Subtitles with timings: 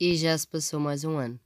[0.00, 1.40] E já se passou mais um ano.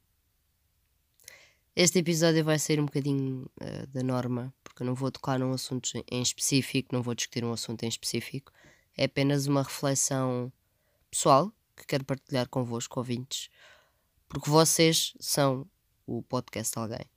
[1.75, 5.55] Este episódio vai ser um bocadinho uh, da norma, porque eu não vou tocar num
[5.55, 8.53] assunto em específico, não vou discutir um assunto em específico.
[8.95, 10.53] É apenas uma reflexão
[11.11, 13.49] pessoal que quero partilhar convosco, ouvintes,
[14.29, 15.67] porque vocês são
[16.07, 17.11] o podcast de alguém.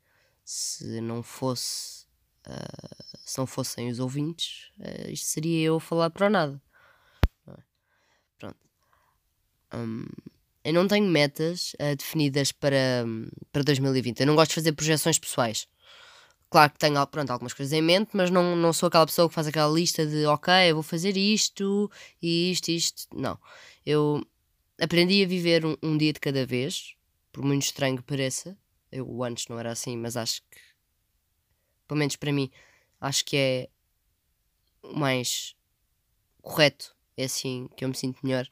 [0.46, 2.06] Se não fosse.
[2.48, 6.62] Uh, se não fossem os ouvintes, uh, isto seria eu falar para nada.
[7.48, 7.58] É?
[8.38, 8.60] Pronto.
[9.74, 10.06] Um,
[10.66, 13.06] eu não tenho metas uh, definidas para,
[13.52, 14.22] para 2020.
[14.22, 15.68] Eu não gosto de fazer projeções pessoais.
[16.50, 19.36] Claro que tenho pronto, algumas coisas em mente, mas não, não sou aquela pessoa que
[19.36, 23.08] faz aquela lista de ok, eu vou fazer isto e isto, isto.
[23.16, 23.38] Não.
[23.86, 24.26] Eu
[24.82, 26.96] aprendi a viver um, um dia de cada vez,
[27.32, 28.58] por muito estranho que pareça.
[28.92, 30.60] Eu antes não era assim, mas acho que,
[31.88, 32.50] pelo menos para mim,
[33.00, 33.70] acho que é
[34.82, 35.56] o mais
[36.42, 36.96] correto.
[37.16, 38.50] É assim que eu me sinto melhor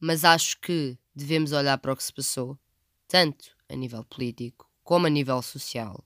[0.00, 2.58] mas acho que devemos olhar para o que se passou,
[3.06, 6.04] tanto a nível político como a nível social.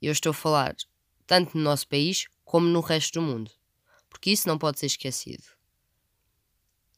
[0.00, 0.74] Eu estou a falar
[1.26, 3.50] tanto no nosso país como no resto do mundo,
[4.08, 5.44] porque isso não pode ser esquecido.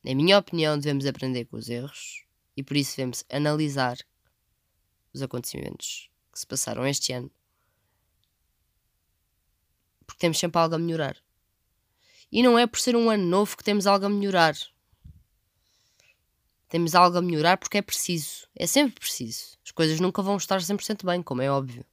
[0.02, 2.24] Na minha opinião, devemos aprender com os erros
[2.56, 3.96] e por isso devemos analisar
[5.12, 7.30] os acontecimentos que se passaram este ano.
[10.06, 11.16] Porque temos sempre algo a melhorar.
[12.30, 14.56] E não é por ser um ano novo que temos algo a melhorar.
[16.74, 18.48] Temos algo a melhorar porque é preciso.
[18.52, 19.56] É sempre preciso.
[19.64, 21.86] As coisas nunca vão estar 100% bem, como é óbvio.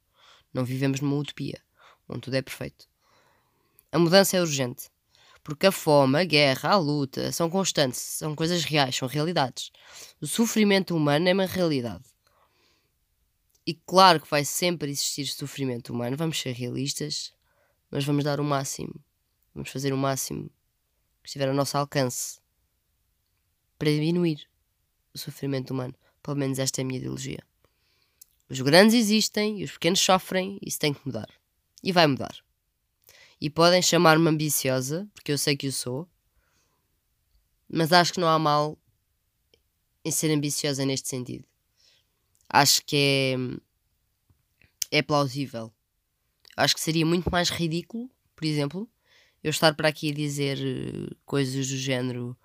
[0.51, 1.61] Não vivemos numa utopia,
[2.09, 2.89] onde tudo é perfeito.
[3.91, 4.89] A mudança é urgente.
[5.43, 9.71] Porque a fome, a guerra, a luta são constantes, são coisas reais, são realidades.
[10.19, 12.05] O sofrimento humano é uma realidade.
[13.67, 17.31] E claro que vai sempre existir sofrimento humano, vamos ser realistas,
[17.91, 18.95] mas vamos dar o máximo.
[19.53, 20.49] Vamos fazer o máximo
[21.21, 22.39] que estiver ao nosso alcance
[23.77, 24.49] para diminuir
[25.17, 25.95] sofrimento humano.
[26.21, 27.43] Pelo menos esta é a minha ideologia.
[28.49, 31.29] Os grandes existem e os pequenos sofrem, e isso tem que mudar.
[31.83, 32.35] E vai mudar.
[33.39, 36.07] E podem chamar-me ambiciosa, porque eu sei que o sou,
[37.67, 38.77] mas acho que não há mal
[40.03, 41.47] em ser ambiciosa neste sentido.
[42.49, 43.35] Acho que
[44.91, 45.71] é, é plausível.
[46.57, 48.89] Acho que seria muito mais ridículo, por exemplo,
[49.43, 52.37] eu estar para aqui a dizer eh, coisas do género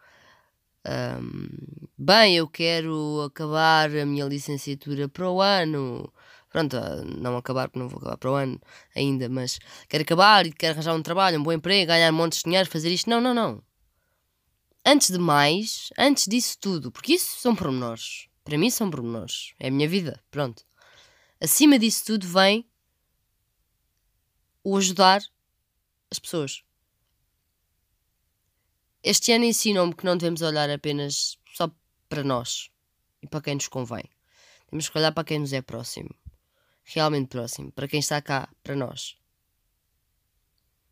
[0.86, 6.12] um, bem, eu quero acabar a minha licenciatura para o ano.
[6.50, 8.60] Pronto, ah, não acabar, porque não vou acabar para o ano
[8.94, 9.58] ainda, mas
[9.88, 12.90] quero acabar e quero arranjar um trabalho, um bom emprego, ganhar montes de dinheiro, fazer
[12.90, 13.10] isto.
[13.10, 13.62] Não, não, não.
[14.84, 18.28] Antes de mais, antes disso tudo, porque isso são pormenores.
[18.44, 19.52] Para mim são pormenores.
[19.58, 20.64] É a minha vida, pronto.
[21.40, 22.64] Acima disso tudo vem
[24.62, 25.22] o ajudar
[26.10, 26.62] as pessoas.
[29.02, 31.38] Este ano ensinou-me que não devemos olhar apenas
[32.08, 32.70] para nós
[33.22, 34.04] e para quem nos convém.
[34.68, 36.10] Temos que olhar para quem nos é próximo.
[36.84, 37.70] Realmente próximo.
[37.72, 39.16] Para quem está cá, para nós.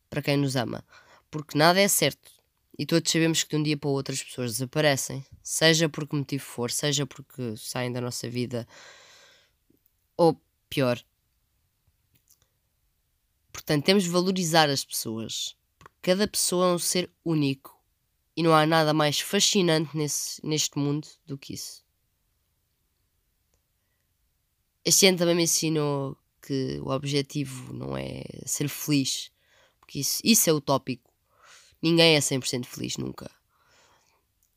[0.08, 0.84] Para quem nos ama.
[1.30, 2.30] Porque nada é certo.
[2.76, 5.24] E todos sabemos que de um dia para o outro as pessoas desaparecem.
[5.42, 8.66] Seja por que motivo for, seja porque saem da nossa vida.
[10.16, 11.00] Ou pior.
[13.52, 15.56] Portanto, temos de valorizar as pessoas.
[15.78, 17.73] Porque cada pessoa é um ser único
[18.36, 21.84] e não há nada mais fascinante nesse, neste mundo do que isso.
[24.84, 29.30] Este ano também me ensinou que o objetivo não é ser feliz,
[29.80, 31.10] porque isso, isso é utópico.
[31.80, 33.30] Ninguém é 100% feliz nunca.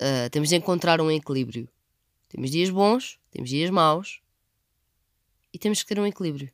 [0.01, 1.69] Uh, temos de encontrar um equilíbrio.
[2.29, 4.21] Temos dias bons, temos dias maus
[5.53, 6.51] e temos que ter um equilíbrio.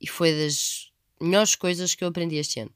[0.00, 2.72] E foi das melhores coisas que eu aprendi este ano.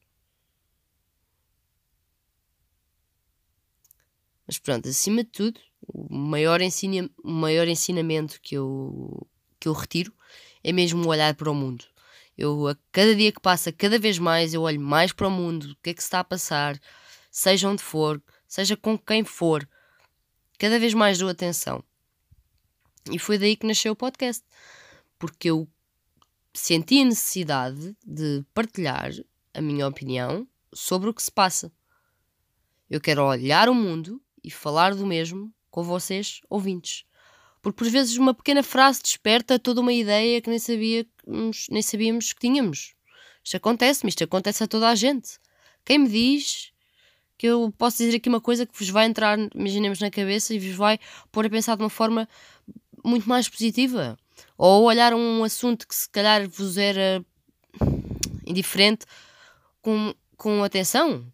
[4.46, 9.26] Mas pronto, acima de tudo, o maior, ensina, o maior ensinamento que eu,
[9.58, 10.12] que eu retiro
[10.62, 11.84] é mesmo olhar para o mundo.
[12.36, 15.72] Eu, a cada dia que passa, cada vez mais, eu olho mais para o mundo,
[15.72, 16.78] o que é que se está a passar,
[17.30, 19.68] seja onde for, seja com quem for,
[20.58, 21.82] cada vez mais dou atenção.
[23.10, 24.44] E foi daí que nasceu o podcast,
[25.18, 25.68] porque eu
[26.52, 29.10] senti a necessidade de partilhar
[29.54, 31.72] a minha opinião sobre o que se passa.
[32.90, 37.04] Eu quero olhar o mundo e falar do mesmo com vocês, ouvintes.
[37.60, 42.32] Porque por vezes uma pequena frase desperta toda uma ideia que nem, sabíamos, nem sabíamos
[42.32, 42.94] que tínhamos.
[43.42, 45.40] Isto acontece-me, isto acontece a toda a gente.
[45.84, 46.72] Quem me diz
[47.36, 50.60] que eu posso dizer aqui uma coisa que vos vai entrar, imaginemos, na cabeça e
[50.60, 50.98] vos vai
[51.32, 52.28] pôr a pensar de uma forma
[53.04, 54.16] muito mais positiva?
[54.56, 57.24] Ou olhar um assunto que se calhar vos era
[58.46, 59.04] indiferente
[59.82, 61.26] com, com atenção?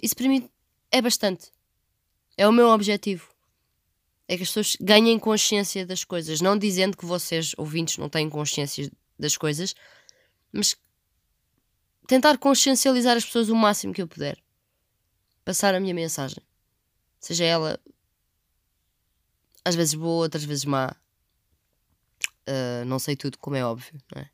[0.00, 0.48] Isso para mim
[0.92, 1.57] é bastante.
[2.38, 3.28] É o meu objetivo.
[4.28, 8.30] é que as pessoas ganhem consciência das coisas, não dizendo que vocês, ouvintes, não têm
[8.30, 9.74] consciência das coisas,
[10.52, 10.76] mas
[12.06, 14.38] tentar consciencializar as pessoas o máximo que eu puder.
[15.44, 16.40] Passar a minha mensagem.
[17.18, 17.80] Seja ela
[19.64, 20.94] às vezes boa, outras vezes má.
[22.48, 24.28] Uh, não sei tudo, como é óbvio, é?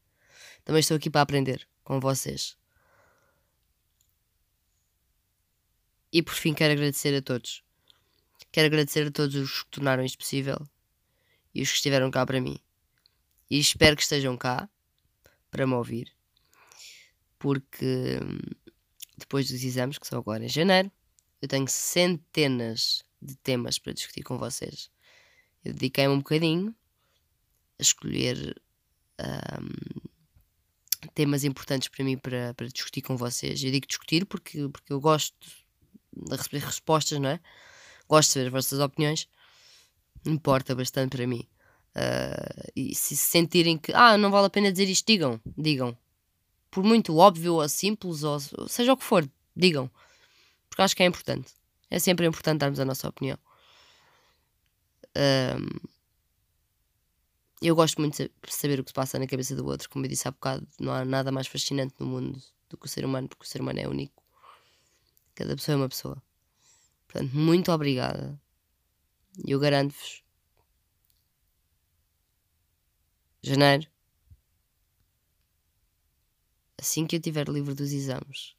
[0.63, 2.57] Também estou aqui para aprender com vocês.
[6.13, 7.64] E por fim quero agradecer a todos
[8.55, 10.65] Quero agradecer a todos os que tornaram isto possível
[11.53, 12.57] e os que estiveram cá para mim.
[13.51, 14.71] E espero que estejam cá
[15.51, 16.15] para me ouvir,
[17.37, 18.39] porque hum,
[19.19, 20.89] depois dos exames, que são agora em janeiro,
[21.43, 24.89] eu tenho centenas de temas para discutir com vocês.
[25.65, 26.73] Eu dediquei-me um bocadinho
[27.77, 28.63] a escolher
[29.21, 33.61] um, temas importantes para mim para, para discutir com vocês.
[33.65, 35.37] Eu digo discutir porque, porque eu gosto
[36.13, 37.41] de receber respostas, não é?
[38.15, 39.29] Gosto de saber as vossas opiniões,
[40.25, 41.47] importa bastante para mim.
[41.97, 45.97] Uh, e se sentirem que ah, não vale a pena dizer isto, digam, digam.
[46.71, 49.91] Por muito óbvio ou simples, ou seja o que for, digam.
[50.69, 51.53] Porque acho que é importante.
[51.91, 53.39] É sempre importante darmos a nossa opinião.
[55.17, 55.89] Uh,
[57.63, 59.89] eu gosto muito de saber o que se passa na cabeça do outro.
[59.89, 62.89] Como eu disse há bocado, não há nada mais fascinante no mundo do que o
[62.89, 64.23] ser humano, porque o ser humano é único.
[65.35, 66.21] Cada pessoa é uma pessoa.
[67.15, 68.37] Portanto, muito obrigada.
[69.47, 70.25] E eu garanto-vos.
[73.41, 73.89] Janeiro.
[76.77, 78.57] Assim que eu estiver livre dos exames,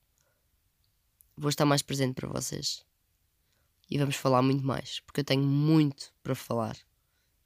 [1.36, 2.86] vou estar mais presente para vocês.
[3.92, 6.78] E vamos falar muito mais, porque eu tenho muito para falar.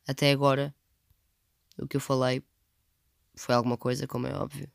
[0.08, 0.76] Até agora,
[1.76, 2.44] o que eu falei
[3.34, 4.72] foi alguma coisa, como é óbvio.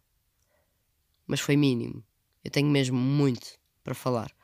[1.29, 2.05] Mas foi mínimo.
[2.43, 4.35] Eu tenho mesmo muito para falar.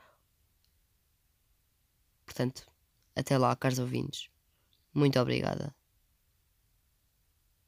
[2.31, 2.65] Portanto,
[3.17, 4.31] até lá, caros ouvintes.
[4.95, 5.75] Muito obrigada.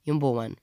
[0.06, 0.56] E um bom ano.